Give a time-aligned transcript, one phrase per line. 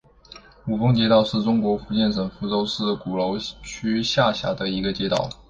[0.65, 5.29] 五凤街道是中国福建省福州市鼓楼区下辖的一个街道。